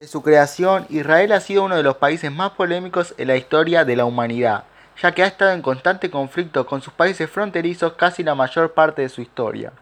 Desde 0.00 0.12
su 0.12 0.22
creación, 0.22 0.86
Israel 0.90 1.32
ha 1.32 1.40
sido 1.40 1.64
uno 1.64 1.74
de 1.74 1.82
los 1.82 1.96
países 1.96 2.30
más 2.30 2.52
polémicos 2.52 3.16
en 3.18 3.26
la 3.26 3.36
historia 3.36 3.84
de 3.84 3.96
la 3.96 4.04
humanidad, 4.04 4.62
ya 5.02 5.10
que 5.10 5.24
ha 5.24 5.26
estado 5.26 5.50
en 5.50 5.60
constante 5.60 6.08
conflicto 6.08 6.66
con 6.66 6.82
sus 6.82 6.92
países 6.92 7.28
fronterizos 7.28 7.94
casi 7.94 8.22
la 8.22 8.36
mayor 8.36 8.74
parte 8.74 9.02
de 9.02 9.08
su 9.08 9.22
historia. 9.22 9.72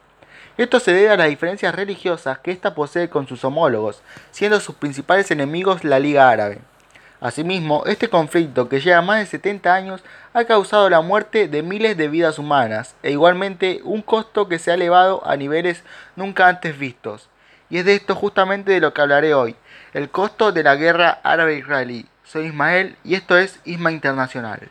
Esto 0.56 0.80
se 0.80 0.94
debe 0.94 1.10
a 1.10 1.18
las 1.18 1.28
diferencias 1.28 1.74
religiosas 1.74 2.38
que 2.38 2.50
ésta 2.50 2.74
posee 2.74 3.10
con 3.10 3.28
sus 3.28 3.44
homólogos, 3.44 4.00
siendo 4.30 4.58
sus 4.58 4.76
principales 4.76 5.30
enemigos 5.30 5.84
la 5.84 5.98
Liga 5.98 6.30
Árabe. 6.30 6.60
Asimismo, 7.20 7.84
este 7.84 8.08
conflicto, 8.08 8.70
que 8.70 8.80
lleva 8.80 9.02
más 9.02 9.18
de 9.18 9.26
70 9.26 9.74
años, 9.74 10.02
ha 10.32 10.44
causado 10.44 10.88
la 10.88 11.02
muerte 11.02 11.46
de 11.46 11.62
miles 11.62 11.94
de 11.98 12.08
vidas 12.08 12.38
humanas 12.38 12.96
e 13.02 13.10
igualmente 13.10 13.82
un 13.84 14.00
costo 14.00 14.48
que 14.48 14.58
se 14.58 14.70
ha 14.70 14.74
elevado 14.76 15.20
a 15.26 15.36
niveles 15.36 15.84
nunca 16.16 16.48
antes 16.48 16.78
vistos. 16.78 17.28
Y 17.68 17.78
es 17.78 17.84
de 17.84 17.94
esto 17.94 18.14
justamente 18.14 18.72
de 18.72 18.80
lo 18.80 18.94
que 18.94 19.00
hablaré 19.00 19.34
hoy, 19.34 19.56
el 19.92 20.10
costo 20.10 20.52
de 20.52 20.62
la 20.62 20.76
guerra 20.76 21.20
árabe-israelí. 21.22 22.06
Soy 22.24 22.46
Ismael 22.46 22.96
y 23.04 23.14
esto 23.14 23.36
es 23.36 23.60
Isma 23.64 23.92
Internacional. 23.92 24.68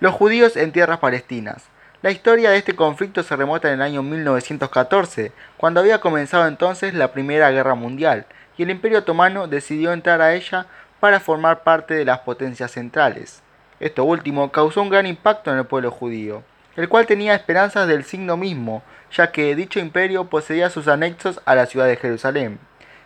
Los 0.00 0.14
judíos 0.14 0.56
en 0.56 0.72
tierras 0.72 0.98
palestinas. 0.98 1.64
La 2.00 2.12
historia 2.12 2.50
de 2.50 2.58
este 2.58 2.76
conflicto 2.76 3.24
se 3.24 3.34
remota 3.34 3.68
en 3.68 3.74
el 3.74 3.82
año 3.82 4.04
1914, 4.04 5.32
cuando 5.56 5.80
había 5.80 6.00
comenzado 6.00 6.46
entonces 6.46 6.94
la 6.94 7.10
Primera 7.10 7.50
Guerra 7.50 7.74
Mundial, 7.74 8.26
y 8.56 8.62
el 8.62 8.70
Imperio 8.70 9.00
Otomano 9.00 9.48
decidió 9.48 9.92
entrar 9.92 10.20
a 10.20 10.34
ella 10.34 10.66
para 11.00 11.18
formar 11.18 11.64
parte 11.64 11.94
de 11.94 12.04
las 12.04 12.20
potencias 12.20 12.70
centrales. 12.70 13.42
Esto 13.80 14.04
último 14.04 14.52
causó 14.52 14.82
un 14.82 14.90
gran 14.90 15.06
impacto 15.06 15.50
en 15.50 15.58
el 15.58 15.66
pueblo 15.66 15.90
judío, 15.90 16.44
el 16.78 16.88
cual 16.88 17.06
tenía 17.06 17.34
esperanzas 17.34 17.88
del 17.88 18.04
signo 18.04 18.36
mismo, 18.36 18.84
ya 19.10 19.32
que 19.32 19.56
dicho 19.56 19.80
imperio 19.80 20.30
poseía 20.30 20.70
sus 20.70 20.86
anexos 20.86 21.40
a 21.44 21.56
la 21.56 21.66
ciudad 21.66 21.88
de 21.88 21.96
Jerusalén. 21.96 22.60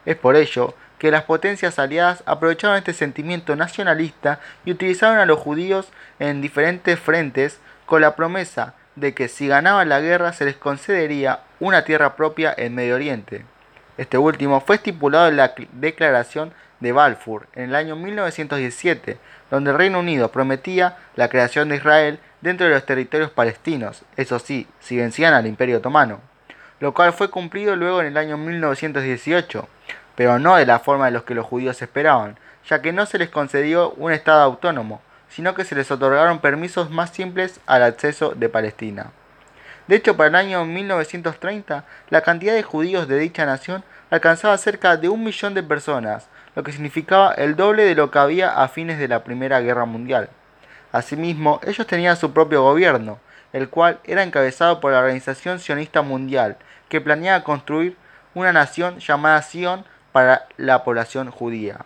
Es 0.05 0.15
por 0.15 0.37
ello 0.37 0.75
que 0.99 1.11
las 1.11 1.23
potencias 1.23 1.79
aliadas 1.79 2.23
aprovecharon 2.27 2.77
este 2.77 2.93
sentimiento 2.93 3.57
nacionalista 3.57 4.41
y 4.67 4.73
utilizaron 4.73 5.17
a 5.17 5.25
los 5.25 5.39
judíos 5.39 5.89
en 6.19 6.43
diferentes 6.43 7.01
frentes 7.01 7.61
con 7.87 8.03
la 8.03 8.15
promesa 8.15 8.75
de 8.95 9.15
que 9.15 9.29
si 9.29 9.49
ganaban 9.49 9.89
la 9.89 10.01
guerra 10.01 10.35
se 10.35 10.45
les 10.45 10.57
concedería 10.57 11.41
una 11.59 11.83
tierra 11.83 12.15
propia 12.15 12.55
en 12.55 12.75
Medio 12.75 12.97
Oriente. 12.97 13.47
Este 13.97 14.19
último 14.19 14.61
fue 14.61 14.77
estipulado 14.77 15.29
en 15.29 15.39
la 15.39 15.55
Declaración 15.73 16.53
de 16.81 16.93
Balfour 16.93 17.47
en 17.55 17.71
el 17.71 17.75
año 17.75 17.97
1917, 17.97 19.17
donde 19.51 19.71
el 19.71 19.79
Reino 19.79 20.01
Unido 20.01 20.31
prometía 20.31 20.99
la 21.17 21.31
creación 21.31 21.71
de 21.71 21.77
Israel 21.77 22.19
dentro 22.43 22.67
de 22.67 22.75
los 22.75 22.85
territorios 22.85 23.31
palestinos, 23.31 24.03
eso 24.17 24.39
sí, 24.39 24.67
si 24.81 24.97
vencían 24.97 25.33
al 25.33 25.47
Imperio 25.47 25.79
Otomano, 25.79 26.21
lo 26.81 26.93
cual 26.93 27.13
fue 27.13 27.31
cumplido 27.31 27.77
luego 27.77 28.01
en 28.01 28.09
el 28.09 28.17
año 28.17 28.37
1918, 28.37 29.69
pero 30.17 30.39
no 30.39 30.57
de 30.57 30.67
la 30.67 30.81
forma 30.81 31.07
de 31.07 31.13
los 31.13 31.23
que 31.23 31.35
los 31.35 31.47
judíos 31.47 31.81
esperaban, 31.81 32.37
ya 32.69 32.83
que 32.83 32.93
no 32.93 33.07
se 33.07 33.19
les 33.19 33.31
concedió 33.31 33.93
un 33.93 34.13
Estado 34.13 34.43
autónomo, 34.43 35.01
sino 35.29 35.55
que 35.55 35.65
se 35.65 35.75
les 35.75 35.91
otorgaron 35.91 36.41
permisos 36.41 36.91
más 36.91 37.11
simples 37.11 37.61
al 37.67 37.83
acceso 37.83 38.35
de 38.35 38.49
Palestina. 38.49 39.13
De 39.87 39.97
hecho, 39.97 40.17
para 40.17 40.29
el 40.29 40.35
año 40.35 40.65
1930, 40.65 41.85
la 42.11 42.21
cantidad 42.21 42.55
de 42.55 42.63
judíos 42.63 43.09
de 43.09 43.19
dicha 43.19 43.47
nación 43.47 43.85
alcanzaba 44.11 44.59
cerca 44.59 44.97
de 44.97 45.09
un 45.09 45.25
millón 45.25 45.55
de 45.55 45.63
personas, 45.63 46.29
lo 46.55 46.63
que 46.63 46.73
significaba 46.73 47.33
el 47.33 47.57
doble 47.57 47.85
de 47.85 47.95
lo 47.95 48.11
que 48.11 48.19
había 48.19 48.63
a 48.63 48.69
fines 48.69 48.99
de 48.99 49.09
la 49.09 49.25
Primera 49.25 49.61
Guerra 49.61 49.87
Mundial. 49.87 50.29
Asimismo, 50.93 51.61
ellos 51.67 51.87
tenían 51.87 52.17
su 52.17 52.33
propio 52.33 52.63
gobierno, 52.63 53.19
el 53.53 53.69
cual 53.69 53.99
era 54.05 54.23
encabezado 54.23 54.81
por 54.81 54.93
la 54.93 54.99
Organización 55.01 55.59
Sionista 55.59 56.03
Mundial, 56.03 56.59
que 56.89 57.01
planeaba 57.01 57.45
construir 57.45 57.97
una 58.35 58.53
nación 58.53 58.99
llamada 58.99 59.43
Sion 59.43 59.85
para 60.13 60.47
la 60.59 60.85
población 60.85 61.31
judía. 61.31 61.85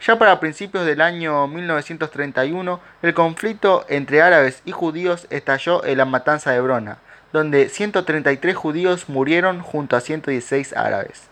Ya 0.00 0.18
para 0.18 0.40
principios 0.40 0.86
del 0.86 1.02
año 1.02 1.46
1931, 1.46 2.80
el 3.02 3.14
conflicto 3.14 3.84
entre 3.88 4.22
árabes 4.22 4.62
y 4.64 4.72
judíos 4.72 5.26
estalló 5.28 5.84
en 5.84 5.98
la 5.98 6.06
matanza 6.06 6.52
de 6.52 6.60
Brona, 6.62 6.98
donde 7.34 7.68
133 7.68 8.56
judíos 8.56 9.10
murieron 9.10 9.60
junto 9.60 9.96
a 9.96 10.00
116 10.00 10.74
árabes. 10.74 11.28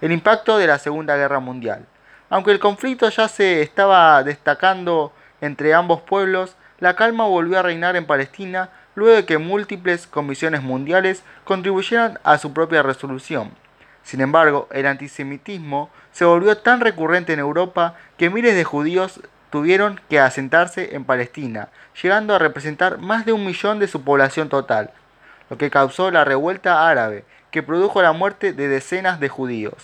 El 0.00 0.12
impacto 0.12 0.58
de 0.58 0.68
la 0.68 0.78
Segunda 0.78 1.16
Guerra 1.16 1.40
Mundial. 1.40 1.86
Aunque 2.30 2.52
el 2.52 2.60
conflicto 2.60 3.08
ya 3.08 3.26
se 3.26 3.62
estaba 3.62 4.22
destacando 4.22 5.12
entre 5.44 5.74
ambos 5.74 6.00
pueblos, 6.00 6.56
la 6.80 6.96
calma 6.96 7.24
volvió 7.26 7.58
a 7.58 7.62
reinar 7.62 7.96
en 7.96 8.06
Palestina 8.06 8.70
luego 8.94 9.14
de 9.14 9.24
que 9.24 9.38
múltiples 9.38 10.06
comisiones 10.06 10.62
mundiales 10.62 11.22
contribuyeran 11.44 12.18
a 12.24 12.38
su 12.38 12.52
propia 12.52 12.82
resolución. 12.82 13.50
Sin 14.02 14.20
embargo, 14.20 14.68
el 14.70 14.86
antisemitismo 14.86 15.90
se 16.12 16.24
volvió 16.24 16.58
tan 16.58 16.80
recurrente 16.80 17.32
en 17.32 17.40
Europa 17.40 17.94
que 18.16 18.30
miles 18.30 18.54
de 18.54 18.64
judíos 18.64 19.20
tuvieron 19.50 20.00
que 20.08 20.18
asentarse 20.18 20.94
en 20.94 21.04
Palestina, 21.04 21.68
llegando 22.02 22.34
a 22.34 22.38
representar 22.38 22.98
más 22.98 23.24
de 23.24 23.32
un 23.32 23.44
millón 23.44 23.78
de 23.78 23.88
su 23.88 24.02
población 24.02 24.48
total, 24.48 24.90
lo 25.50 25.58
que 25.58 25.70
causó 25.70 26.10
la 26.10 26.24
revuelta 26.24 26.88
árabe, 26.88 27.24
que 27.50 27.62
produjo 27.62 28.02
la 28.02 28.12
muerte 28.12 28.52
de 28.52 28.68
decenas 28.68 29.20
de 29.20 29.28
judíos. 29.28 29.76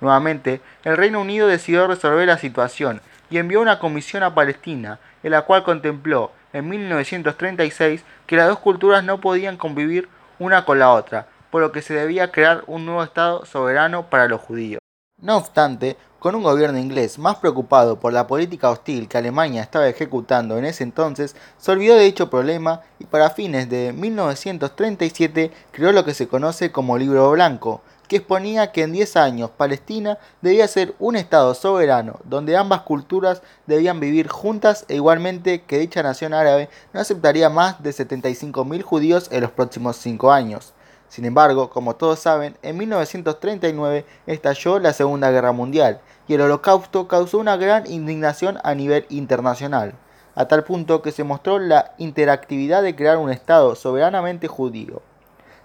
Nuevamente, 0.00 0.60
el 0.84 0.96
Reino 0.96 1.20
Unido 1.20 1.46
decidió 1.46 1.86
resolver 1.86 2.26
la 2.26 2.38
situación 2.38 3.00
y 3.32 3.38
envió 3.38 3.62
una 3.62 3.78
comisión 3.78 4.22
a 4.22 4.34
Palestina, 4.34 4.98
en 5.22 5.30
la 5.30 5.42
cual 5.42 5.64
contempló 5.64 6.32
en 6.52 6.68
1936 6.68 8.04
que 8.26 8.36
las 8.36 8.46
dos 8.46 8.58
culturas 8.58 9.02
no 9.04 9.22
podían 9.22 9.56
convivir 9.56 10.10
una 10.38 10.66
con 10.66 10.78
la 10.78 10.92
otra, 10.92 11.28
por 11.50 11.62
lo 11.62 11.72
que 11.72 11.80
se 11.80 11.94
debía 11.94 12.30
crear 12.30 12.62
un 12.66 12.84
nuevo 12.84 13.02
Estado 13.02 13.46
soberano 13.46 14.10
para 14.10 14.28
los 14.28 14.42
judíos. 14.42 14.80
No 15.18 15.38
obstante, 15.38 15.96
con 16.18 16.34
un 16.34 16.42
gobierno 16.42 16.78
inglés 16.78 17.18
más 17.18 17.36
preocupado 17.36 17.98
por 17.98 18.12
la 18.12 18.26
política 18.26 18.68
hostil 18.68 19.08
que 19.08 19.16
Alemania 19.16 19.62
estaba 19.62 19.88
ejecutando 19.88 20.58
en 20.58 20.66
ese 20.66 20.84
entonces, 20.84 21.34
se 21.56 21.72
olvidó 21.72 21.94
de 21.94 22.04
dicho 22.04 22.28
problema 22.28 22.82
y 22.98 23.06
para 23.06 23.30
fines 23.30 23.70
de 23.70 23.94
1937 23.94 25.50
creó 25.70 25.92
lo 25.92 26.04
que 26.04 26.12
se 26.12 26.28
conoce 26.28 26.70
como 26.70 26.98
Libro 26.98 27.30
Blanco, 27.30 27.80
que 28.12 28.18
exponía 28.18 28.72
que 28.72 28.82
en 28.82 28.92
10 28.92 29.16
años 29.16 29.50
Palestina 29.56 30.18
debía 30.42 30.68
ser 30.68 30.94
un 30.98 31.16
Estado 31.16 31.54
soberano, 31.54 32.20
donde 32.24 32.58
ambas 32.58 32.82
culturas 32.82 33.40
debían 33.66 34.00
vivir 34.00 34.28
juntas 34.28 34.84
e 34.88 34.96
igualmente 34.96 35.62
que 35.62 35.78
dicha 35.78 36.02
nación 36.02 36.34
árabe 36.34 36.68
no 36.92 37.00
aceptaría 37.00 37.48
más 37.48 37.82
de 37.82 37.88
75.000 37.88 38.82
judíos 38.82 39.28
en 39.32 39.40
los 39.40 39.50
próximos 39.50 39.96
5 39.96 40.30
años. 40.30 40.74
Sin 41.08 41.24
embargo, 41.24 41.70
como 41.70 41.96
todos 41.96 42.18
saben, 42.18 42.54
en 42.60 42.76
1939 42.76 44.04
estalló 44.26 44.78
la 44.78 44.92
Segunda 44.92 45.30
Guerra 45.30 45.52
Mundial 45.52 46.02
y 46.28 46.34
el 46.34 46.42
holocausto 46.42 47.08
causó 47.08 47.38
una 47.38 47.56
gran 47.56 47.90
indignación 47.90 48.58
a 48.62 48.74
nivel 48.74 49.06
internacional, 49.08 49.94
a 50.34 50.48
tal 50.48 50.64
punto 50.64 51.00
que 51.00 51.12
se 51.12 51.24
mostró 51.24 51.58
la 51.58 51.94
interactividad 51.96 52.82
de 52.82 52.94
crear 52.94 53.16
un 53.16 53.30
Estado 53.30 53.74
soberanamente 53.74 54.48
judío. 54.48 55.00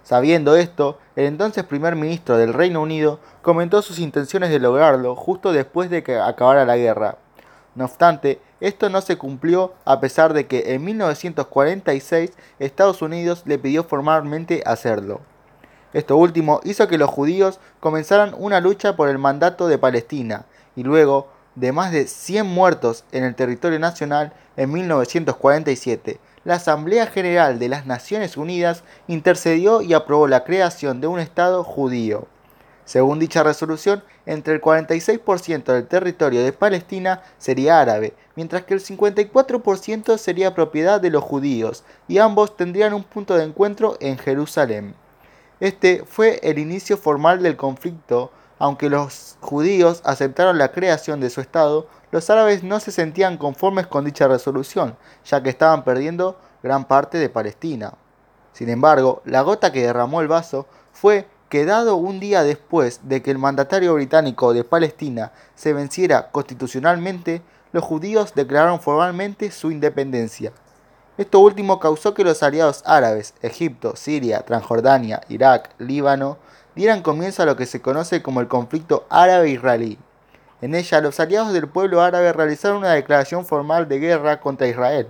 Sabiendo 0.08 0.56
esto, 0.56 0.98
el 1.18 1.24
entonces 1.24 1.64
primer 1.64 1.96
ministro 1.96 2.36
del 2.36 2.54
Reino 2.54 2.80
Unido 2.80 3.18
comentó 3.42 3.82
sus 3.82 3.98
intenciones 3.98 4.50
de 4.50 4.60
lograrlo 4.60 5.16
justo 5.16 5.50
después 5.50 5.90
de 5.90 6.04
que 6.04 6.16
acabara 6.16 6.64
la 6.64 6.76
guerra. 6.76 7.16
No 7.74 7.86
obstante, 7.86 8.40
esto 8.60 8.88
no 8.88 9.00
se 9.00 9.18
cumplió 9.18 9.74
a 9.84 9.98
pesar 9.98 10.32
de 10.32 10.46
que 10.46 10.74
en 10.74 10.84
1946 10.84 12.34
Estados 12.60 13.02
Unidos 13.02 13.42
le 13.46 13.58
pidió 13.58 13.82
formalmente 13.82 14.62
hacerlo. 14.64 15.20
Esto 15.92 16.16
último 16.16 16.60
hizo 16.62 16.86
que 16.86 16.98
los 16.98 17.10
judíos 17.10 17.58
comenzaran 17.80 18.32
una 18.38 18.60
lucha 18.60 18.94
por 18.94 19.08
el 19.08 19.18
mandato 19.18 19.66
de 19.66 19.76
Palestina 19.76 20.46
y 20.76 20.84
luego 20.84 21.26
de 21.56 21.72
más 21.72 21.90
de 21.90 22.06
100 22.06 22.46
muertos 22.46 23.02
en 23.10 23.24
el 23.24 23.34
territorio 23.34 23.80
nacional 23.80 24.32
en 24.56 24.70
1947, 24.70 26.20
la 26.48 26.54
Asamblea 26.54 27.06
General 27.06 27.58
de 27.58 27.68
las 27.68 27.84
Naciones 27.84 28.38
Unidas 28.38 28.82
intercedió 29.06 29.82
y 29.82 29.92
aprobó 29.92 30.26
la 30.28 30.44
creación 30.44 30.98
de 31.02 31.06
un 31.06 31.20
Estado 31.20 31.62
judío. 31.62 32.26
Según 32.86 33.18
dicha 33.18 33.42
resolución, 33.42 34.02
entre 34.24 34.54
el 34.54 34.62
46% 34.62 35.64
del 35.64 35.86
territorio 35.86 36.42
de 36.42 36.54
Palestina 36.54 37.20
sería 37.36 37.82
árabe, 37.82 38.14
mientras 38.34 38.64
que 38.64 38.72
el 38.72 38.80
54% 38.80 40.16
sería 40.16 40.54
propiedad 40.54 41.02
de 41.02 41.10
los 41.10 41.22
judíos, 41.22 41.84
y 42.08 42.16
ambos 42.16 42.56
tendrían 42.56 42.94
un 42.94 43.04
punto 43.04 43.36
de 43.36 43.44
encuentro 43.44 43.98
en 44.00 44.16
Jerusalén. 44.16 44.94
Este 45.60 46.02
fue 46.06 46.40
el 46.42 46.58
inicio 46.58 46.96
formal 46.96 47.42
del 47.42 47.58
conflicto, 47.58 48.32
aunque 48.58 48.88
los 48.88 49.36
judíos 49.42 50.00
aceptaron 50.02 50.56
la 50.56 50.72
creación 50.72 51.20
de 51.20 51.28
su 51.28 51.42
Estado, 51.42 51.88
los 52.10 52.30
árabes 52.30 52.64
no 52.64 52.80
se 52.80 52.90
sentían 52.90 53.36
conformes 53.36 53.86
con 53.86 54.06
dicha 54.06 54.28
resolución, 54.28 54.96
ya 55.26 55.42
que 55.42 55.50
estaban 55.50 55.84
perdiendo 55.84 56.38
gran 56.62 56.86
parte 56.86 57.18
de 57.18 57.28
Palestina. 57.28 57.94
Sin 58.52 58.68
embargo, 58.68 59.22
la 59.24 59.42
gota 59.42 59.72
que 59.72 59.82
derramó 59.82 60.20
el 60.20 60.28
vaso 60.28 60.66
fue 60.92 61.26
que 61.48 61.64
dado 61.64 61.96
un 61.96 62.20
día 62.20 62.42
después 62.42 63.00
de 63.04 63.22
que 63.22 63.30
el 63.30 63.38
mandatario 63.38 63.94
británico 63.94 64.52
de 64.52 64.64
Palestina 64.64 65.32
se 65.54 65.72
venciera 65.72 66.30
constitucionalmente, 66.30 67.42
los 67.72 67.84
judíos 67.84 68.34
declararon 68.34 68.80
formalmente 68.80 69.50
su 69.50 69.70
independencia. 69.70 70.52
Esto 71.16 71.40
último 71.40 71.80
causó 71.80 72.14
que 72.14 72.24
los 72.24 72.42
aliados 72.42 72.82
árabes, 72.86 73.34
Egipto, 73.42 73.96
Siria, 73.96 74.40
Transjordania, 74.42 75.20
Irak, 75.28 75.70
Líbano, 75.78 76.38
dieran 76.74 77.02
comienzo 77.02 77.42
a 77.42 77.46
lo 77.46 77.56
que 77.56 77.66
se 77.66 77.80
conoce 77.82 78.22
como 78.22 78.40
el 78.40 78.46
conflicto 78.46 79.04
árabe-israelí. 79.10 79.98
En 80.60 80.74
ella, 80.74 81.00
los 81.00 81.18
aliados 81.18 81.52
del 81.52 81.68
pueblo 81.68 82.02
árabe 82.02 82.32
realizaron 82.32 82.78
una 82.78 82.92
declaración 82.92 83.44
formal 83.44 83.88
de 83.88 83.98
guerra 83.98 84.40
contra 84.40 84.68
Israel, 84.68 85.08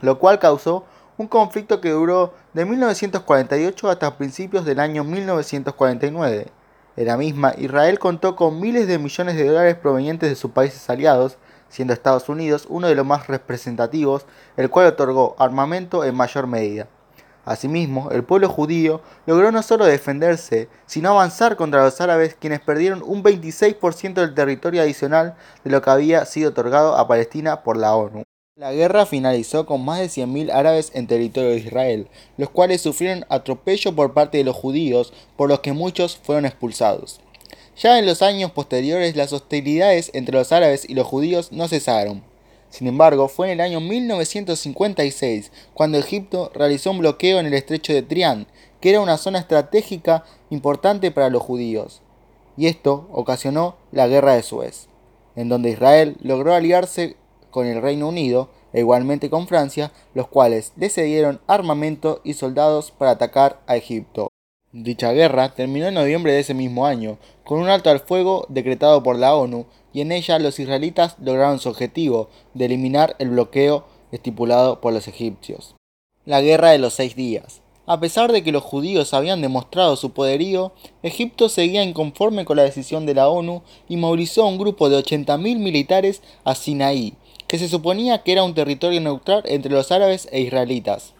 lo 0.00 0.18
cual 0.18 0.38
causó 0.38 0.84
un 1.18 1.26
conflicto 1.26 1.80
que 1.80 1.90
duró 1.90 2.32
de 2.54 2.64
1948 2.64 3.90
hasta 3.90 4.16
principios 4.16 4.64
del 4.64 4.78
año 4.78 5.02
1949. 5.04 6.46
En 6.96 7.06
la 7.06 7.16
misma, 7.16 7.54
Israel 7.58 7.98
contó 7.98 8.36
con 8.36 8.60
miles 8.60 8.86
de 8.86 8.98
millones 8.98 9.36
de 9.36 9.46
dólares 9.46 9.76
provenientes 9.76 10.28
de 10.28 10.36
sus 10.36 10.52
países 10.52 10.88
aliados, 10.90 11.38
siendo 11.68 11.92
Estados 11.92 12.28
Unidos 12.28 12.66
uno 12.68 12.88
de 12.88 12.94
los 12.94 13.06
más 13.06 13.26
representativos, 13.26 14.26
el 14.56 14.70
cual 14.70 14.86
otorgó 14.86 15.36
armamento 15.38 16.04
en 16.04 16.14
mayor 16.14 16.46
medida. 16.46 16.88
Asimismo, 17.44 18.10
el 18.10 18.24
pueblo 18.24 18.48
judío 18.48 19.00
logró 19.26 19.50
no 19.50 19.62
solo 19.62 19.86
defenderse, 19.86 20.68
sino 20.86 21.10
avanzar 21.10 21.56
contra 21.56 21.82
los 21.82 22.00
árabes, 22.00 22.36
quienes 22.38 22.60
perdieron 22.60 23.02
un 23.02 23.22
26% 23.22 24.14
del 24.14 24.34
territorio 24.34 24.82
adicional 24.82 25.34
de 25.64 25.70
lo 25.70 25.80
que 25.80 25.90
había 25.90 26.26
sido 26.26 26.50
otorgado 26.50 26.96
a 26.96 27.08
Palestina 27.08 27.62
por 27.62 27.76
la 27.76 27.94
ONU. 27.94 28.27
La 28.58 28.72
guerra 28.72 29.06
finalizó 29.06 29.66
con 29.66 29.84
más 29.84 30.00
de 30.00 30.06
100.000 30.06 30.50
árabes 30.52 30.90
en 30.92 31.06
territorio 31.06 31.50
de 31.50 31.58
Israel, 31.58 32.08
los 32.36 32.50
cuales 32.50 32.80
sufrieron 32.80 33.24
atropello 33.28 33.94
por 33.94 34.14
parte 34.14 34.38
de 34.38 34.42
los 34.42 34.56
judíos, 34.56 35.12
por 35.36 35.48
los 35.48 35.60
que 35.60 35.72
muchos 35.72 36.16
fueron 36.16 36.44
expulsados. 36.44 37.20
Ya 37.76 38.00
en 38.00 38.06
los 38.06 38.20
años 38.20 38.50
posteriores 38.50 39.14
las 39.14 39.32
hostilidades 39.32 40.10
entre 40.12 40.36
los 40.36 40.50
árabes 40.50 40.90
y 40.90 40.94
los 40.94 41.06
judíos 41.06 41.52
no 41.52 41.68
cesaron. 41.68 42.24
Sin 42.68 42.88
embargo, 42.88 43.28
fue 43.28 43.46
en 43.46 43.52
el 43.52 43.60
año 43.60 43.78
1956 43.78 45.52
cuando 45.72 45.96
Egipto 45.96 46.50
realizó 46.52 46.90
un 46.90 46.98
bloqueo 46.98 47.38
en 47.38 47.46
el 47.46 47.54
estrecho 47.54 47.92
de 47.92 48.02
Trián, 48.02 48.48
que 48.80 48.90
era 48.90 49.00
una 49.00 49.18
zona 49.18 49.38
estratégica 49.38 50.24
importante 50.50 51.12
para 51.12 51.30
los 51.30 51.42
judíos. 51.42 52.02
Y 52.56 52.66
esto 52.66 53.08
ocasionó 53.12 53.76
la 53.92 54.08
Guerra 54.08 54.34
de 54.34 54.42
Suez, 54.42 54.88
en 55.36 55.48
donde 55.48 55.70
Israel 55.70 56.16
logró 56.22 56.54
aliarse 56.54 57.14
con 57.58 57.66
el 57.66 57.82
Reino 57.82 58.06
Unido 58.06 58.50
e 58.72 58.78
igualmente 58.78 59.30
con 59.30 59.48
Francia, 59.48 59.90
los 60.14 60.28
cuales 60.28 60.72
le 60.76 60.90
cedieron 60.90 61.40
armamento 61.48 62.20
y 62.22 62.34
soldados 62.34 62.92
para 62.92 63.10
atacar 63.10 63.58
a 63.66 63.76
Egipto. 63.76 64.28
Dicha 64.70 65.10
guerra 65.10 65.56
terminó 65.56 65.88
en 65.88 65.94
noviembre 65.94 66.32
de 66.32 66.38
ese 66.38 66.54
mismo 66.54 66.86
año, 66.86 67.18
con 67.42 67.58
un 67.58 67.68
alto 67.68 67.90
al 67.90 67.98
fuego 67.98 68.46
decretado 68.48 69.02
por 69.02 69.18
la 69.18 69.34
ONU 69.34 69.66
y 69.92 70.02
en 70.02 70.12
ella 70.12 70.38
los 70.38 70.60
israelitas 70.60 71.16
lograron 71.20 71.58
su 71.58 71.68
objetivo 71.68 72.28
de 72.54 72.66
eliminar 72.66 73.16
el 73.18 73.30
bloqueo 73.30 73.86
estipulado 74.12 74.80
por 74.80 74.92
los 74.92 75.08
egipcios. 75.08 75.74
La 76.24 76.40
Guerra 76.40 76.70
de 76.70 76.78
los 76.78 76.94
Seis 76.94 77.16
Días. 77.16 77.60
A 77.86 77.98
pesar 77.98 78.30
de 78.30 78.44
que 78.44 78.52
los 78.52 78.62
judíos 78.62 79.14
habían 79.14 79.40
demostrado 79.40 79.96
su 79.96 80.12
poderío, 80.12 80.70
Egipto 81.02 81.48
seguía 81.48 81.82
inconforme 81.82 82.44
con 82.44 82.58
la 82.58 82.62
decisión 82.62 83.04
de 83.04 83.14
la 83.14 83.28
ONU 83.28 83.62
y 83.88 83.96
movilizó 83.96 84.46
un 84.46 84.58
grupo 84.58 84.88
de 84.88 85.02
80.000 85.02 85.58
militares 85.58 86.22
a 86.44 86.54
Sinaí, 86.54 87.14
que 87.48 87.58
se 87.58 87.68
suponía 87.68 88.22
que 88.22 88.32
era 88.32 88.44
un 88.44 88.54
territorio 88.54 89.00
neutral 89.00 89.42
entre 89.46 89.72
los 89.72 89.90
árabes 89.90 90.28
e 90.30 90.40
israelitas. 90.40 91.14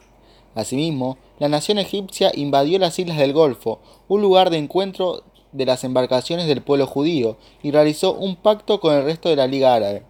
Asimismo, 0.55 1.19
la 1.39 1.49
nación 1.49 1.79
egipcia 1.79 2.31
invadió 2.35 2.79
las 2.79 2.99
islas 2.99 3.19
del 3.19 3.33
Golfo, 3.33 3.81
un 4.09 4.21
lugar 4.21 4.51
de 4.51 4.59
encuentro 4.59 5.25
de 5.53 5.67
las 5.67 5.85
embarcaciones 5.85 6.47
del 6.47 6.63
pueblo 6.63 6.87
judío 6.87 7.39
y 7.63 7.71
realizó 7.71 8.13
un 8.13 8.37
pacto 8.37 8.81
con 8.81 8.95
el 8.95 9.05
resto 9.05 9.29
de 9.31 9.37
la 9.37 9.47
Liga 9.47 9.75
Árabe. 9.75 10.03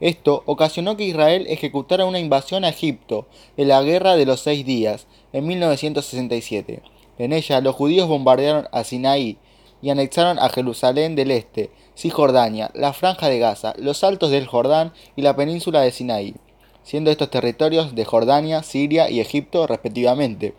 Esto 0.00 0.44
ocasionó 0.46 0.96
que 0.96 1.04
Israel 1.04 1.46
ejecutara 1.48 2.06
una 2.06 2.20
invasión 2.20 2.64
a 2.64 2.68
Egipto 2.68 3.26
en 3.56 3.68
la 3.68 3.82
Guerra 3.82 4.14
de 4.14 4.26
los 4.26 4.40
Seis 4.40 4.64
Días, 4.64 5.08
en 5.32 5.46
1967. 5.48 6.82
En 7.18 7.32
ella, 7.32 7.60
los 7.60 7.74
judíos 7.74 8.08
bombardearon 8.08 8.68
a 8.70 8.84
Sinaí 8.84 9.38
y 9.82 9.90
anexaron 9.90 10.38
a 10.38 10.48
Jerusalén 10.48 11.16
del 11.16 11.30
Este, 11.30 11.70
Cisjordania, 11.96 12.70
la 12.74 12.92
Franja 12.92 13.28
de 13.28 13.38
Gaza, 13.38 13.74
los 13.78 14.04
Altos 14.04 14.30
del 14.30 14.46
Jordán 14.46 14.92
y 15.16 15.22
la 15.22 15.36
península 15.36 15.80
de 15.80 15.90
Sinaí, 15.90 16.34
siendo 16.82 17.10
estos 17.10 17.30
territorios 17.30 17.94
de 17.94 18.04
Jordania, 18.04 18.62
Siria 18.62 19.10
y 19.10 19.20
Egipto 19.20 19.66
respectivamente. 19.66 20.54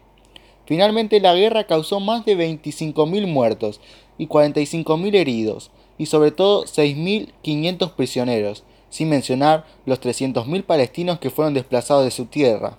Finalmente 0.65 1.19
la 1.19 1.33
guerra 1.33 1.65
causó 1.65 1.99
más 1.99 2.25
de 2.25 2.37
25.000 2.37 3.27
muertos 3.27 3.81
y 4.17 4.27
45.000 4.27 5.15
heridos, 5.15 5.71
y 5.97 6.05
sobre 6.05 6.31
todo 6.31 6.63
6.500 6.65 7.91
prisioneros, 7.91 8.63
sin 8.89 9.09
mencionar 9.09 9.65
los 9.85 10.01
300.000 10.01 10.63
palestinos 10.63 11.19
que 11.19 11.29
fueron 11.29 11.53
desplazados 11.53 12.05
de 12.05 12.11
su 12.11 12.25
tierra. 12.25 12.77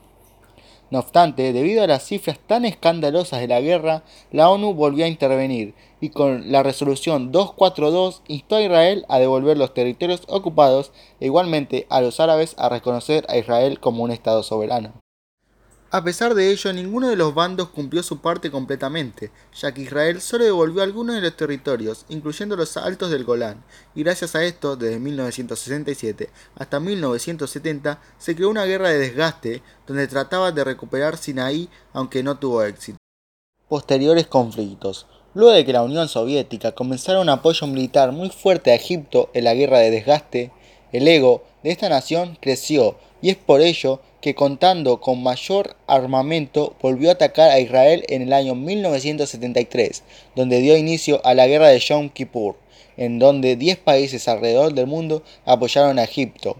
No 0.90 0.98
obstante, 0.98 1.52
debido 1.52 1.84
a 1.84 1.87
las 1.87 2.04
cifras 2.04 2.40
tan 2.46 2.64
escandalosas 2.64 3.40
de 3.40 3.46
la 3.46 3.60
guerra, 3.60 4.02
la 4.32 4.50
ONU 4.50 4.75
volvió 4.75 5.04
a 5.04 5.08
intervenir 5.08 5.75
y 6.00 6.08
con 6.08 6.50
la 6.50 6.64
resolución 6.64 7.31
242 7.31 8.22
instó 8.26 8.56
a 8.56 8.62
Israel 8.62 9.04
a 9.08 9.20
devolver 9.20 9.56
los 9.56 9.72
territorios 9.72 10.22
ocupados 10.26 10.90
e 11.20 11.26
igualmente 11.26 11.87
a 11.90 12.00
los 12.00 12.19
árabes 12.19 12.56
a 12.58 12.69
reconocer 12.69 13.25
a 13.28 13.37
Israel 13.37 13.78
como 13.78 14.02
un 14.02 14.10
Estado 14.10 14.42
soberano. 14.42 15.00
A 15.92 16.04
pesar 16.04 16.37
de 16.37 16.52
ello, 16.52 16.72
ninguno 16.72 17.08
de 17.08 17.16
los 17.16 17.34
bandos 17.34 17.70
cumplió 17.70 18.04
su 18.04 18.20
parte 18.20 18.48
completamente, 18.48 19.32
ya 19.52 19.75
que 19.75 19.82
Israel 19.82 20.20
solo 20.20 20.44
devolvió 20.44 20.84
algunos 20.84 21.16
de 21.16 21.20
los 21.20 21.37
territorios, 21.37 22.04
incluyendo 22.08 22.54
los 22.54 22.76
altos 22.76 23.10
del 23.10 23.25
Golán, 23.25 23.64
y 23.96 24.04
gracias 24.04 24.37
a 24.37 24.44
esto, 24.44 24.76
desde 24.76 25.00
1967 25.00 26.31
hasta 26.54 26.78
1970, 26.78 28.00
se 28.19 28.37
creó 28.37 28.50
una 28.50 28.66
guerra 28.66 28.90
de 28.90 28.98
desgaste 28.98 29.64
donde 29.88 30.06
trataba 30.06 30.52
de 30.52 30.62
recuperar 30.62 31.16
Sinaí, 31.16 31.69
aunque 31.92 32.22
no 32.22 32.38
tuvo 32.38 32.62
éxito. 32.62 32.98
Posteriores 33.69 34.28
conflictos. 34.28 35.08
Luego 35.34 35.50
de 35.50 35.64
que 35.64 35.72
la 35.72 35.82
Unión 35.82 36.08
Soviética 36.08 36.70
comenzara 36.70 37.20
un 37.20 37.31
apoyo 37.31 37.66
militar 37.66 38.12
muy 38.12 38.31
fuerte 38.31 38.70
a 38.70 38.76
Egipto 38.76 39.28
en 39.34 39.42
la 39.42 39.54
guerra 39.54 39.78
de 39.78 39.90
desgaste, 39.90 40.52
el 40.92 41.06
ego 41.06 41.42
de 41.62 41.70
esta 41.70 41.88
nación 41.88 42.38
creció, 42.40 42.96
y 43.22 43.31
es 43.31 43.37
por 43.37 43.60
ello 43.60 44.00
que 44.20 44.34
contando 44.34 45.00
con 45.00 45.22
mayor 45.22 45.76
armamento 45.87 46.75
volvió 46.81 47.10
a 47.10 47.12
atacar 47.14 47.50
a 47.50 47.60
Israel 47.60 48.04
en 48.08 48.22
el 48.22 48.32
año 48.32 48.54
1973, 48.54 50.02
donde 50.37 50.60
dio 50.60 50.76
inicio 50.76 51.20
a 51.25 51.34
la 51.34 51.46
guerra 51.46 51.69
de 51.69 51.78
Yom 51.78 52.10
Kippur, 52.10 52.56
en 52.96 53.19
donde 53.19 53.56
10 53.56 53.78
países 53.78 54.28
alrededor 54.28 54.75
del 54.75 54.87
mundo 54.87 55.22
apoyaron 55.44 55.98
a 55.98 56.04
Egipto. 56.04 56.56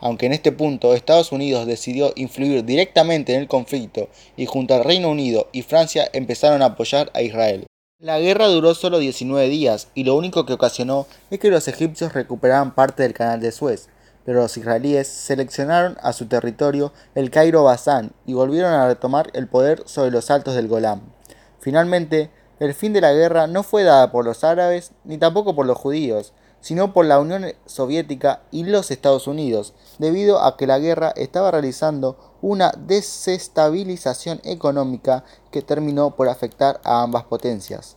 Aunque 0.00 0.26
en 0.26 0.32
este 0.32 0.52
punto 0.52 0.94
Estados 0.94 1.32
Unidos 1.32 1.66
decidió 1.66 2.12
influir 2.14 2.64
directamente 2.64 3.34
en 3.34 3.40
el 3.40 3.48
conflicto 3.48 4.08
y 4.36 4.46
junto 4.46 4.74
al 4.74 4.84
Reino 4.84 5.10
Unido 5.10 5.48
y 5.52 5.62
Francia 5.62 6.08
empezaron 6.12 6.62
a 6.62 6.66
apoyar 6.66 7.10
a 7.14 7.22
Israel. 7.22 7.66
La 8.00 8.20
guerra 8.20 8.46
duró 8.46 8.76
solo 8.76 9.00
19 9.00 9.48
días 9.48 9.88
y 9.92 10.04
lo 10.04 10.14
único 10.14 10.46
que 10.46 10.52
ocasionó 10.52 11.08
es 11.32 11.40
que 11.40 11.50
los 11.50 11.66
egipcios 11.66 12.12
recuperaran 12.12 12.72
parte 12.72 13.02
del 13.02 13.12
canal 13.12 13.40
de 13.40 13.50
Suez, 13.50 13.88
pero 14.24 14.38
los 14.38 14.56
israelíes 14.56 15.08
seleccionaron 15.08 15.96
a 16.00 16.12
su 16.12 16.26
territorio 16.26 16.92
el 17.16 17.32
Cairo 17.32 17.64
Bazán 17.64 18.12
y 18.24 18.34
volvieron 18.34 18.72
a 18.72 18.86
retomar 18.86 19.32
el 19.34 19.48
poder 19.48 19.82
sobre 19.86 20.12
los 20.12 20.30
altos 20.30 20.54
del 20.54 20.68
Golán. 20.68 21.12
Finalmente, 21.58 22.30
el 22.60 22.72
fin 22.72 22.92
de 22.92 23.00
la 23.00 23.12
guerra 23.12 23.48
no 23.48 23.64
fue 23.64 23.82
dada 23.82 24.12
por 24.12 24.24
los 24.24 24.44
árabes 24.44 24.92
ni 25.02 25.18
tampoco 25.18 25.56
por 25.56 25.66
los 25.66 25.76
judíos, 25.76 26.32
sino 26.60 26.92
por 26.92 27.06
la 27.06 27.18
Unión 27.18 27.46
Soviética 27.66 28.42
y 28.50 28.64
los 28.64 28.90
Estados 28.90 29.26
Unidos, 29.26 29.74
debido 29.98 30.42
a 30.42 30.56
que 30.56 30.66
la 30.66 30.78
guerra 30.78 31.12
estaba 31.16 31.50
realizando 31.50 32.16
una 32.42 32.72
desestabilización 32.76 34.40
económica 34.44 35.24
que 35.50 35.62
terminó 35.62 36.16
por 36.16 36.28
afectar 36.28 36.80
a 36.84 37.02
ambas 37.02 37.24
potencias. 37.24 37.96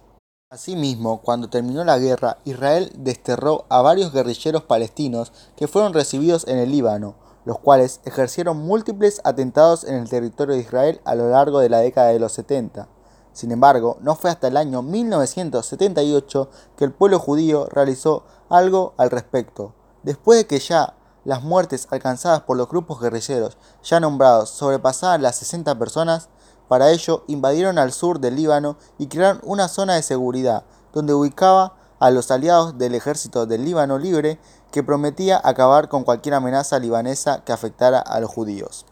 Asimismo, 0.49 1.21
cuando 1.21 1.49
terminó 1.49 1.83
la 1.85 1.97
guerra, 1.97 2.37
Israel 2.43 2.91
desterró 2.97 3.65
a 3.69 3.81
varios 3.81 4.11
guerrilleros 4.11 4.63
palestinos 4.63 5.31
que 5.55 5.69
fueron 5.69 5.93
recibidos 5.93 6.45
en 6.47 6.57
el 6.57 6.71
Líbano, 6.71 7.15
los 7.45 7.57
cuales 7.59 8.01
ejercieron 8.05 8.57
múltiples 8.57 9.21
atentados 9.23 9.85
en 9.85 9.95
el 9.95 10.09
territorio 10.09 10.55
de 10.55 10.61
Israel 10.61 11.01
a 11.05 11.15
lo 11.15 11.29
largo 11.29 11.59
de 11.59 11.69
la 11.69 11.79
década 11.79 12.09
de 12.09 12.19
los 12.19 12.33
70. 12.33 12.89
Sin 13.33 13.51
embargo, 13.51 13.97
no 14.01 14.15
fue 14.15 14.29
hasta 14.29 14.47
el 14.47 14.57
año 14.57 14.81
1978 14.81 16.49
que 16.75 16.85
el 16.85 16.91
pueblo 16.91 17.19
judío 17.19 17.67
realizó 17.67 18.25
algo 18.49 18.93
al 18.97 19.09
respecto. 19.09 19.73
Después 20.03 20.39
de 20.39 20.47
que 20.47 20.59
ya 20.59 20.95
las 21.23 21.43
muertes 21.43 21.87
alcanzadas 21.91 22.41
por 22.41 22.57
los 22.57 22.67
grupos 22.67 22.99
guerrilleros 22.99 23.57
ya 23.83 23.99
nombrados 23.99 24.49
sobrepasaban 24.49 25.21
las 25.21 25.35
60 25.37 25.77
personas, 25.77 26.29
para 26.67 26.91
ello, 26.91 27.25
invadieron 27.27 27.77
al 27.77 27.91
sur 27.91 28.19
del 28.19 28.37
Líbano 28.37 28.77
y 28.97 29.07
crearon 29.07 29.41
una 29.43 29.67
zona 29.67 29.95
de 29.95 30.03
seguridad, 30.03 30.63
donde 30.93 31.13
ubicaba 31.13 31.75
a 31.99 32.11
los 32.11 32.31
aliados 32.31 32.77
del 32.77 32.95
ejército 32.95 33.45
del 33.45 33.65
Líbano 33.65 33.99
libre 33.99 34.39
que 34.71 34.81
prometía 34.81 35.39
acabar 35.43 35.89
con 35.89 36.03
cualquier 36.03 36.33
amenaza 36.33 36.79
libanesa 36.79 37.43
que 37.43 37.51
afectara 37.51 37.99
a 37.99 38.19
los 38.19 38.31
judíos. 38.31 38.85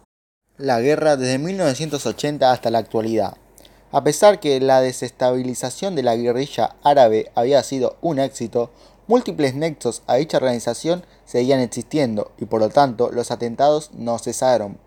La 0.58 0.82
guerra 0.82 1.16
desde 1.16 1.40
1980 1.40 2.52
hasta 2.52 2.70
la 2.70 2.80
actualidad. 2.80 3.38
A 3.92 4.04
pesar 4.04 4.40
que 4.40 4.60
la 4.60 4.82
desestabilización 4.82 5.96
de 5.96 6.04
la 6.04 6.16
guerrilla 6.16 6.76
árabe 6.84 7.32
había 7.34 7.64
sido 7.64 7.98
un 8.02 8.20
éxito, 8.20 8.70
múltiples 9.08 9.56
nexos 9.56 10.04
a 10.06 10.18
dicha 10.18 10.38
organización 10.38 11.04
seguían 11.26 11.60
existiendo 11.60 12.32
y 12.38 12.46
por 12.46 12.62
lo 12.62 12.70
tanto 12.70 13.10
los 13.12 13.32
atentados 13.32 13.90
no 13.94 14.20
cesaron. 14.20 14.78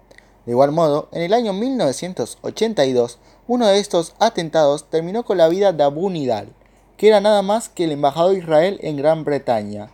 De 0.47 0.52
igual 0.52 0.71
modo, 0.71 1.09
en 1.11 1.23
el 1.23 1.35
año 1.35 1.52
1982, 1.52 3.18
uno 3.49 3.66
de 3.66 3.80
estos 3.80 4.14
atentados 4.21 4.88
terminó 4.88 5.25
con 5.25 5.38
la 5.38 5.49
vida 5.49 5.73
de 5.73 5.82
Abu 5.82 6.09
Nidal, 6.09 6.52
que 6.97 7.09
era 7.09 7.21
nada 7.21 7.42
más 7.42 7.68
que 7.68 7.85
el 7.85 7.90
embajador 7.90 8.32
de 8.32 8.38
Israel 8.38 8.78
en 8.82 8.97
Gran 8.97 9.25
Bretaña. 9.25 9.90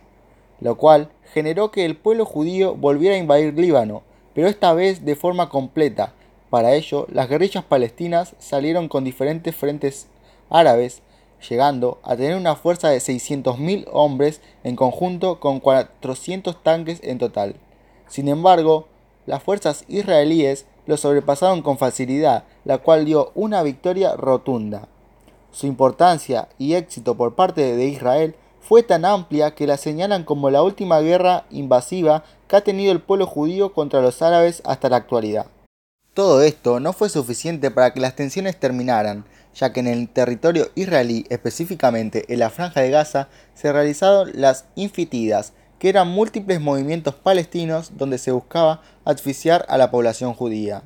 lo 0.59 0.77
cual 0.77 1.09
generó 1.33 1.71
que 1.71 1.85
el 1.85 1.95
pueblo 1.97 2.25
judío 2.25 2.75
volviera 2.75 3.15
a 3.15 3.19
invadir 3.19 3.53
Líbano, 3.57 4.03
pero 4.35 4.47
esta 4.47 4.73
vez 4.73 5.05
de 5.05 5.15
forma 5.15 5.49
completa. 5.49 6.13
Para 6.49 6.73
ello, 6.73 7.05
las 7.11 7.29
guerrillas 7.29 7.63
palestinas 7.63 8.35
salieron 8.39 8.87
con 8.87 9.03
diferentes 9.03 9.55
frentes 9.55 10.07
árabes, 10.49 11.01
llegando 11.47 11.99
a 12.03 12.15
tener 12.15 12.35
una 12.35 12.55
fuerza 12.55 12.89
de 12.89 12.97
600.000 12.97 13.87
hombres 13.91 14.41
en 14.63 14.75
conjunto 14.75 15.39
con 15.39 15.59
400 15.59 16.63
tanques 16.63 16.99
en 17.03 17.19
total. 17.19 17.55
Sin 18.07 18.27
embargo, 18.27 18.87
las 19.27 19.43
fuerzas 19.43 19.85
israelíes 19.87 20.65
lo 20.87 20.97
sobrepasaron 20.97 21.61
con 21.61 21.77
facilidad, 21.77 22.45
la 22.65 22.79
cual 22.79 23.05
dio 23.05 23.31
una 23.35 23.61
victoria 23.61 24.15
rotunda. 24.15 24.87
Su 25.51 25.67
importancia 25.67 26.49
y 26.57 26.73
éxito 26.73 27.15
por 27.15 27.35
parte 27.35 27.75
de 27.75 27.85
Israel 27.85 28.35
fue 28.59 28.81
tan 28.81 29.05
amplia 29.05 29.53
que 29.53 29.67
la 29.67 29.77
señalan 29.77 30.23
como 30.23 30.49
la 30.49 30.63
última 30.63 30.99
guerra 30.99 31.45
invasiva 31.51 32.23
que 32.47 32.55
ha 32.55 32.61
tenido 32.61 32.91
el 32.91 33.01
pueblo 33.01 33.27
judío 33.27 33.71
contra 33.73 34.01
los 34.01 34.21
árabes 34.23 34.63
hasta 34.65 34.89
la 34.89 34.97
actualidad. 34.97 35.45
Todo 36.19 36.41
esto 36.41 36.81
no 36.81 36.91
fue 36.91 37.07
suficiente 37.07 37.71
para 37.71 37.93
que 37.93 38.01
las 38.01 38.13
tensiones 38.13 38.59
terminaran, 38.59 39.23
ya 39.55 39.71
que 39.71 39.79
en 39.79 39.87
el 39.87 40.09
territorio 40.09 40.67
israelí, 40.75 41.25
específicamente 41.29 42.25
en 42.27 42.39
la 42.39 42.49
franja 42.49 42.81
de 42.81 42.89
Gaza, 42.89 43.29
se 43.53 43.71
realizaron 43.71 44.29
las 44.33 44.65
infitidas, 44.75 45.53
que 45.79 45.87
eran 45.87 46.09
múltiples 46.09 46.59
movimientos 46.59 47.15
palestinos 47.15 47.91
donde 47.95 48.17
se 48.17 48.33
buscaba 48.33 48.81
asfixiar 49.05 49.65
a 49.69 49.77
la 49.77 49.91
población 49.91 50.33
judía. 50.33 50.83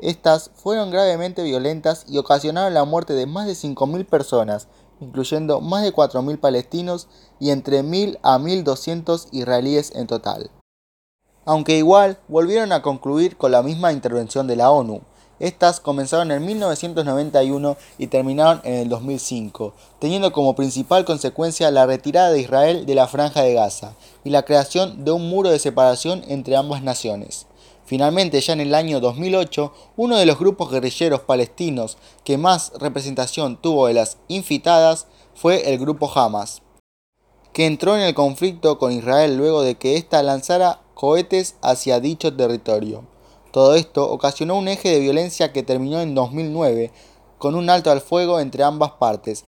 Estas 0.00 0.52
fueron 0.54 0.92
gravemente 0.92 1.42
violentas 1.42 2.04
y 2.08 2.18
ocasionaron 2.18 2.72
la 2.72 2.84
muerte 2.84 3.14
de 3.14 3.26
más 3.26 3.48
de 3.48 3.54
5.000 3.54 4.06
personas, 4.06 4.68
incluyendo 5.00 5.60
más 5.60 5.82
de 5.82 5.92
4.000 5.92 6.38
palestinos 6.38 7.08
y 7.40 7.50
entre 7.50 7.82
1.000 7.82 8.20
a 8.22 8.38
1.200 8.38 9.26
israelíes 9.32 9.90
en 9.96 10.06
total. 10.06 10.52
Aunque 11.44 11.76
igual 11.76 12.18
volvieron 12.28 12.70
a 12.72 12.82
concluir 12.82 13.36
con 13.36 13.50
la 13.50 13.62
misma 13.62 13.92
intervención 13.92 14.46
de 14.46 14.56
la 14.56 14.70
ONU. 14.70 15.00
Estas 15.40 15.80
comenzaron 15.80 16.30
en 16.30 16.46
1991 16.46 17.76
y 17.98 18.06
terminaron 18.06 18.60
en 18.62 18.74
el 18.74 18.88
2005, 18.88 19.74
teniendo 19.98 20.30
como 20.30 20.54
principal 20.54 21.04
consecuencia 21.04 21.72
la 21.72 21.84
retirada 21.84 22.30
de 22.30 22.40
Israel 22.40 22.86
de 22.86 22.94
la 22.94 23.08
franja 23.08 23.42
de 23.42 23.54
Gaza 23.54 23.96
y 24.22 24.30
la 24.30 24.44
creación 24.44 25.04
de 25.04 25.10
un 25.10 25.28
muro 25.28 25.50
de 25.50 25.58
separación 25.58 26.22
entre 26.28 26.54
ambas 26.54 26.84
naciones. 26.84 27.46
Finalmente, 27.84 28.40
ya 28.40 28.52
en 28.52 28.60
el 28.60 28.72
año 28.72 29.00
2008, 29.00 29.72
uno 29.96 30.16
de 30.16 30.26
los 30.26 30.38
grupos 30.38 30.70
guerrilleros 30.70 31.22
palestinos 31.22 31.98
que 32.22 32.38
más 32.38 32.70
representación 32.78 33.60
tuvo 33.60 33.88
de 33.88 33.94
las 33.94 34.18
infitadas 34.28 35.08
fue 35.34 35.72
el 35.72 35.78
grupo 35.80 36.08
Hamas, 36.14 36.62
que 37.52 37.66
entró 37.66 37.96
en 37.96 38.02
el 38.02 38.14
conflicto 38.14 38.78
con 38.78 38.92
Israel 38.92 39.36
luego 39.36 39.62
de 39.62 39.74
que 39.74 39.96
ésta 39.96 40.22
lanzara 40.22 40.81
cohetes 40.94 41.56
hacia 41.62 42.00
dicho 42.00 42.34
territorio. 42.34 43.06
Todo 43.52 43.74
esto 43.74 44.10
ocasionó 44.10 44.56
un 44.56 44.68
eje 44.68 44.90
de 44.90 45.00
violencia 45.00 45.52
que 45.52 45.62
terminó 45.62 46.00
en 46.00 46.14
2009 46.14 46.90
con 47.38 47.54
un 47.54 47.68
alto 47.70 47.90
al 47.90 48.00
fuego 48.00 48.40
entre 48.40 48.62
ambas 48.62 48.92
partes. 48.92 49.44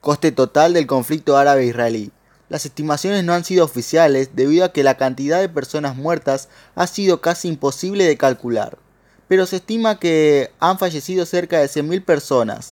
Coste 0.00 0.32
total 0.32 0.72
del 0.72 0.86
conflicto 0.86 1.36
árabe-israelí. 1.36 2.10
Las 2.48 2.64
estimaciones 2.64 3.24
no 3.24 3.32
han 3.32 3.44
sido 3.44 3.64
oficiales 3.64 4.30
debido 4.34 4.64
a 4.64 4.72
que 4.72 4.84
la 4.84 4.96
cantidad 4.96 5.40
de 5.40 5.48
personas 5.48 5.96
muertas 5.96 6.48
ha 6.74 6.86
sido 6.86 7.20
casi 7.20 7.48
imposible 7.48 8.04
de 8.04 8.16
calcular, 8.16 8.78
pero 9.26 9.46
se 9.46 9.56
estima 9.56 9.98
que 9.98 10.52
han 10.60 10.78
fallecido 10.78 11.26
cerca 11.26 11.58
de 11.58 11.66
100.000 11.66 12.04
personas. 12.04 12.70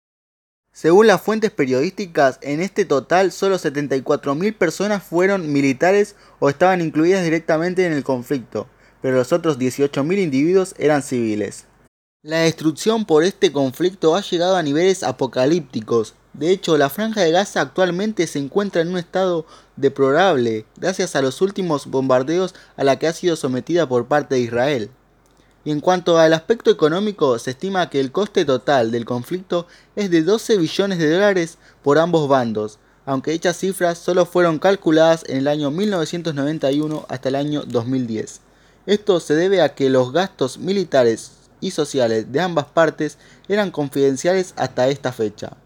Según 0.81 1.09
las 1.09 1.21
fuentes 1.21 1.51
periodísticas, 1.51 2.39
en 2.41 2.61
este 2.61 2.85
total 2.85 3.33
solo 3.33 3.59
74.000 3.59 4.57
personas 4.57 5.03
fueron 5.03 5.53
militares 5.53 6.15
o 6.39 6.49
estaban 6.49 6.81
incluidas 6.81 7.25
directamente 7.25 7.85
en 7.85 7.93
el 7.93 8.05
conflicto, 8.05 8.69
pero 9.03 9.17
los 9.17 9.33
otros 9.33 9.59
18.000 9.59 10.23
individuos 10.23 10.77
eran 10.79 11.03
civiles. 11.03 11.65
La 12.23 12.39
destrucción 12.43 13.07
por 13.07 13.25
este 13.25 13.51
conflicto 13.51 14.15
ha 14.15 14.21
llegado 14.21 14.55
a 14.55 14.63
niveles 14.63 15.03
apocalípticos, 15.03 16.15
de 16.39 16.53
hecho, 16.53 16.79
la 16.79 16.89
franja 16.89 17.23
de 17.23 17.33
Gaza 17.33 17.61
actualmente 17.61 18.29
se 18.29 18.39
encuentra 18.39 18.81
en 18.81 18.89
un 18.89 18.99
estado 18.99 19.45
deplorable 19.75 20.67
gracias 20.77 21.17
a 21.17 21.23
los 21.23 21.41
últimos 21.41 21.87
bombardeos 21.87 22.55
a 22.77 22.85
la 22.85 22.97
que 22.97 23.09
ha 23.09 23.13
sido 23.13 23.35
sometida 23.35 23.89
por 23.89 24.07
parte 24.07 24.37
de 24.37 24.43
Israel. 24.43 24.91
Y 25.65 25.71
en 25.71 25.81
cuanto 25.81 26.19
al 26.19 26.33
aspecto 26.33 26.71
económico, 26.71 27.39
se 27.39 27.51
estima 27.51 27.91
que 27.91 28.01
el 28.01 28.13
coste 28.13 28.45
total 28.45 28.91
del 28.91 29.05
conflicto 29.05 29.67
es 29.97 30.11
de 30.11 30.23
12 30.23 30.57
billones 30.57 30.99
de 30.99 31.11
dólares 31.11 31.59
por 31.83 31.99
ambos 31.99 32.29
bandos, 32.29 32.79
aunque 33.05 33.33
dichas 33.33 33.57
cifras 33.57 33.99
solo 33.99 34.25
fueron 34.25 34.59
calculadas 34.59 35.25
en 35.29 35.39
el 35.39 35.49
año 35.49 35.71
1991 35.71 37.07
hasta 37.09 37.29
el 37.29 37.35
año 37.35 37.63
2010. 37.67 38.41
Esto 38.87 39.21
se 39.21 39.35
debe 39.35 39.63
a 39.63 39.75
que 39.75 39.91
los 39.91 40.13
gastos 40.13 40.59
militares 40.59 41.33
y 41.61 41.73
sociales 41.73 42.33
de 42.33 42.41
ambas 42.41 42.67
partes 42.67 43.19
eran 43.49 43.71
confidenciales 43.71 44.55
hasta 44.57 44.89
esta 44.89 45.13
fecha 45.13 45.57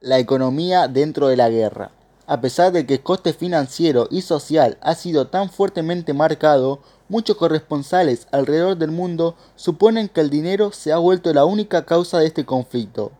la 0.00 0.18
economía 0.18 0.88
dentro 0.88 1.28
de 1.28 1.36
la 1.36 1.50
guerra. 1.50 1.90
A 2.30 2.40
pesar 2.40 2.70
de 2.70 2.86
que 2.86 2.94
el 2.94 3.02
coste 3.02 3.32
financiero 3.32 4.06
y 4.08 4.22
social 4.22 4.78
ha 4.82 4.94
sido 4.94 5.26
tan 5.26 5.50
fuertemente 5.50 6.14
marcado, 6.14 6.78
muchos 7.08 7.36
corresponsales 7.36 8.28
alrededor 8.30 8.76
del 8.76 8.92
mundo 8.92 9.34
suponen 9.56 10.08
que 10.08 10.20
el 10.20 10.30
dinero 10.30 10.70
se 10.70 10.92
ha 10.92 10.98
vuelto 10.98 11.34
la 11.34 11.44
única 11.44 11.84
causa 11.84 12.20
de 12.20 12.26
este 12.26 12.46
conflicto. 12.46 13.10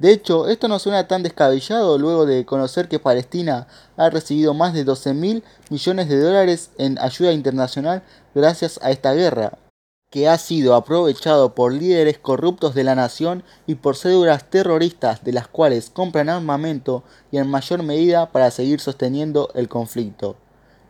De 0.00 0.10
hecho, 0.10 0.48
esto 0.48 0.66
no 0.66 0.80
suena 0.80 1.06
tan 1.06 1.22
descabellado 1.22 1.96
luego 1.96 2.26
de 2.26 2.44
conocer 2.44 2.88
que 2.88 2.98
Palestina 2.98 3.68
ha 3.96 4.10
recibido 4.10 4.52
más 4.52 4.74
de 4.74 4.82
12 4.82 5.14
mil 5.14 5.44
millones 5.68 6.08
de 6.08 6.20
dólares 6.20 6.70
en 6.76 6.98
ayuda 6.98 7.30
internacional 7.30 8.02
gracias 8.34 8.80
a 8.82 8.90
esta 8.90 9.14
guerra 9.14 9.58
que 10.10 10.28
ha 10.28 10.38
sido 10.38 10.74
aprovechado 10.74 11.54
por 11.54 11.72
líderes 11.72 12.18
corruptos 12.18 12.74
de 12.74 12.82
la 12.82 12.96
nación 12.96 13.44
y 13.68 13.76
por 13.76 13.96
cédulas 13.96 14.50
terroristas 14.50 15.22
de 15.22 15.32
las 15.32 15.46
cuales 15.46 15.88
compran 15.88 16.28
armamento 16.28 17.04
y 17.30 17.38
en 17.38 17.48
mayor 17.48 17.84
medida 17.84 18.32
para 18.32 18.50
seguir 18.50 18.80
sosteniendo 18.80 19.50
el 19.54 19.68
conflicto, 19.68 20.34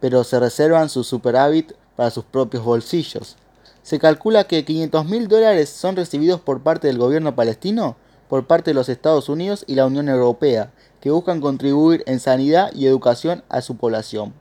pero 0.01 0.25
se 0.25 0.41
reservan 0.41 0.89
su 0.89 1.05
superávit 1.05 1.75
para 1.97 2.11
sus 2.11 2.25
propios 2.25 2.65
bolsillos. 2.65 3.37
Se 3.83 3.99
calcula 3.99 4.45
que 4.45 4.65
500 4.65 5.05
mil 5.05 5.29
dólares 5.29 5.69
son 5.69 5.97
recibidos 5.97 6.41
por 6.41 6.63
parte 6.63 6.87
del 6.87 6.97
gobierno 6.97 7.37
palestino, 7.37 7.97
por 8.31 8.47
parte 8.47 8.71
de 8.71 8.75
los 8.75 8.89
Estados 8.89 9.29
Unidos 9.29 9.65
y 9.67 9.75
la 9.75 9.85
Unión 9.85 10.09
Europea, 10.09 10.73
que 11.03 11.11
buscan 11.11 11.43
contribuir 11.43 12.03
en 12.07 12.21
sanidad 12.21 12.73
y 12.75 12.87
educación 12.87 13.45
a 13.51 13.61
su 13.61 13.77
población. 13.77 14.40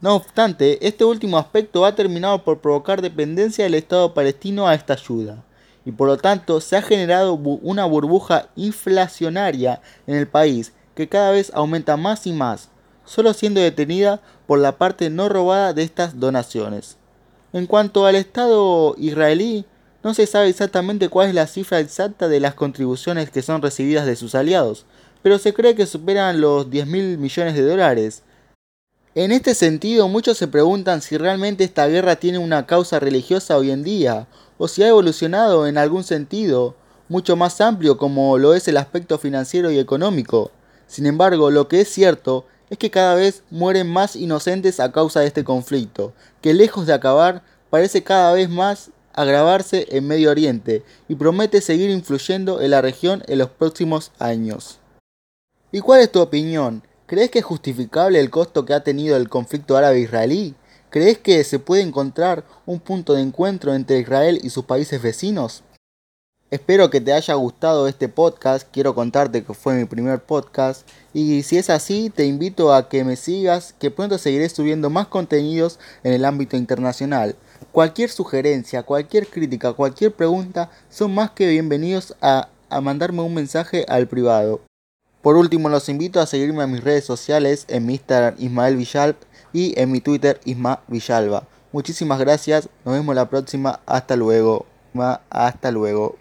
No 0.00 0.14
obstante, 0.14 0.86
este 0.86 1.04
último 1.04 1.38
aspecto 1.38 1.84
ha 1.84 1.96
terminado 1.96 2.44
por 2.44 2.60
provocar 2.60 3.02
dependencia 3.02 3.64
del 3.64 3.74
Estado 3.74 4.14
palestino 4.14 4.68
a 4.68 4.74
esta 4.74 4.92
ayuda, 4.92 5.42
y 5.84 5.90
por 5.90 6.06
lo 6.06 6.16
tanto 6.16 6.60
se 6.60 6.76
ha 6.76 6.82
generado 6.82 7.34
una 7.34 7.84
burbuja 7.84 8.48
inflacionaria 8.54 9.82
en 10.06 10.14
el 10.14 10.28
país 10.28 10.72
que 10.94 11.08
cada 11.08 11.32
vez 11.32 11.50
aumenta 11.52 11.96
más 11.96 12.28
y 12.28 12.32
más, 12.32 12.68
solo 13.04 13.32
siendo 13.32 13.60
detenida 13.60 14.20
por 14.46 14.60
la 14.60 14.78
parte 14.78 15.10
no 15.10 15.28
robada 15.28 15.72
de 15.72 15.82
estas 15.82 16.20
donaciones. 16.20 16.96
En 17.52 17.66
cuanto 17.66 18.06
al 18.06 18.14
Estado 18.14 18.94
israelí, 18.98 19.64
no 20.04 20.14
se 20.14 20.28
sabe 20.28 20.48
exactamente 20.48 21.08
cuál 21.08 21.28
es 21.28 21.34
la 21.34 21.48
cifra 21.48 21.80
exacta 21.80 22.28
de 22.28 22.38
las 22.38 22.54
contribuciones 22.54 23.30
que 23.30 23.42
son 23.42 23.62
recibidas 23.62 24.06
de 24.06 24.14
sus 24.14 24.36
aliados, 24.36 24.86
pero 25.22 25.38
se 25.38 25.52
cree 25.52 25.74
que 25.74 25.86
superan 25.86 26.40
los 26.40 26.70
10 26.70 26.86
mil 26.86 27.18
millones 27.18 27.54
de 27.54 27.62
dólares, 27.62 28.22
en 29.14 29.32
este 29.32 29.54
sentido, 29.54 30.08
muchos 30.08 30.38
se 30.38 30.48
preguntan 30.48 31.02
si 31.02 31.16
realmente 31.16 31.64
esta 31.64 31.86
guerra 31.86 32.16
tiene 32.16 32.38
una 32.38 32.66
causa 32.66 33.00
religiosa 33.00 33.56
hoy 33.56 33.70
en 33.70 33.82
día, 33.82 34.28
o 34.58 34.68
si 34.68 34.82
ha 34.82 34.88
evolucionado 34.88 35.66
en 35.66 35.78
algún 35.78 36.04
sentido 36.04 36.76
mucho 37.08 37.36
más 37.36 37.60
amplio 37.60 37.96
como 37.96 38.36
lo 38.38 38.54
es 38.54 38.68
el 38.68 38.76
aspecto 38.76 39.18
financiero 39.18 39.70
y 39.70 39.78
económico. 39.78 40.50
Sin 40.86 41.06
embargo, 41.06 41.50
lo 41.50 41.68
que 41.68 41.80
es 41.80 41.88
cierto 41.88 42.44
es 42.70 42.78
que 42.78 42.90
cada 42.90 43.14
vez 43.14 43.42
mueren 43.50 43.88
más 43.88 44.14
inocentes 44.14 44.78
a 44.78 44.92
causa 44.92 45.20
de 45.20 45.26
este 45.26 45.44
conflicto, 45.44 46.12
que 46.42 46.52
lejos 46.52 46.86
de 46.86 46.92
acabar, 46.92 47.42
parece 47.70 48.02
cada 48.02 48.32
vez 48.32 48.48
más 48.50 48.90
agravarse 49.14 49.86
en 49.90 50.06
Medio 50.06 50.30
Oriente 50.30 50.84
y 51.08 51.14
promete 51.14 51.60
seguir 51.60 51.90
influyendo 51.90 52.60
en 52.60 52.70
la 52.70 52.82
región 52.82 53.22
en 53.26 53.38
los 53.38 53.50
próximos 53.50 54.12
años. 54.18 54.78
¿Y 55.72 55.80
cuál 55.80 56.00
es 56.00 56.12
tu 56.12 56.20
opinión? 56.20 56.82
¿Crees 57.08 57.30
que 57.30 57.38
es 57.38 57.44
justificable 57.46 58.20
el 58.20 58.28
costo 58.28 58.66
que 58.66 58.74
ha 58.74 58.84
tenido 58.84 59.16
el 59.16 59.30
conflicto 59.30 59.78
árabe-israelí? 59.78 60.54
¿Crees 60.90 61.16
que 61.16 61.42
se 61.42 61.58
puede 61.58 61.80
encontrar 61.80 62.44
un 62.66 62.80
punto 62.80 63.14
de 63.14 63.22
encuentro 63.22 63.72
entre 63.72 64.00
Israel 64.00 64.38
y 64.42 64.50
sus 64.50 64.66
países 64.66 65.00
vecinos? 65.00 65.62
Espero 66.50 66.90
que 66.90 67.00
te 67.00 67.14
haya 67.14 67.32
gustado 67.32 67.88
este 67.88 68.10
podcast, 68.10 68.68
quiero 68.70 68.94
contarte 68.94 69.42
que 69.42 69.54
fue 69.54 69.72
mi 69.72 69.86
primer 69.86 70.22
podcast 70.22 70.86
y 71.14 71.44
si 71.44 71.56
es 71.56 71.70
así 71.70 72.10
te 72.14 72.26
invito 72.26 72.74
a 72.74 72.90
que 72.90 73.04
me 73.04 73.16
sigas, 73.16 73.74
que 73.78 73.90
pronto 73.90 74.18
seguiré 74.18 74.46
subiendo 74.50 74.90
más 74.90 75.06
contenidos 75.06 75.78
en 76.04 76.12
el 76.12 76.26
ámbito 76.26 76.58
internacional. 76.58 77.36
Cualquier 77.72 78.10
sugerencia, 78.10 78.82
cualquier 78.82 79.28
crítica, 79.28 79.72
cualquier 79.72 80.12
pregunta 80.12 80.70
son 80.90 81.14
más 81.14 81.30
que 81.30 81.48
bienvenidos 81.48 82.14
a, 82.20 82.50
a 82.68 82.82
mandarme 82.82 83.22
un 83.22 83.32
mensaje 83.32 83.86
al 83.88 84.08
privado. 84.08 84.67
Por 85.22 85.36
último, 85.36 85.68
los 85.68 85.88
invito 85.88 86.20
a 86.20 86.26
seguirme 86.26 86.64
en 86.64 86.72
mis 86.72 86.84
redes 86.84 87.04
sociales, 87.04 87.64
en 87.68 87.86
mi 87.86 87.94
Instagram 87.94 88.34
Ismael 88.38 88.76
Villalb 88.76 89.16
y 89.52 89.78
en 89.80 89.90
mi 89.90 90.00
Twitter 90.00 90.40
Isma 90.44 90.80
Villalba. 90.86 91.44
Muchísimas 91.72 92.18
gracias, 92.18 92.68
nos 92.84 92.94
vemos 92.94 93.14
la 93.14 93.28
próxima, 93.28 93.80
hasta 93.84 94.16
luego, 94.16 94.66
hasta 95.30 95.70
luego. 95.70 96.16